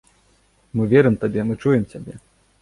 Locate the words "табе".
1.25-1.45